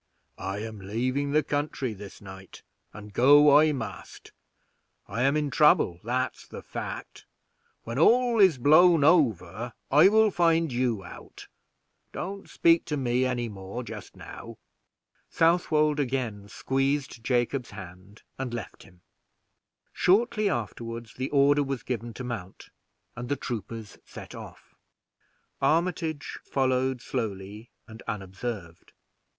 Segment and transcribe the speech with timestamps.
[0.39, 4.33] "I am leaving the country this night, and I must go.
[5.15, 7.27] I am in trouble, that's the fact;
[7.83, 11.47] when all is blown over, I will find you out.
[12.13, 14.57] Don't speak to me any more just now."
[15.29, 19.01] Southwold again squeezed Jacob's hand, and left him.
[19.93, 22.69] Shortly afterward the order was given to mount,
[23.15, 24.73] and the troopers set off.
[25.61, 28.93] Armitage followed slowly and unobserved.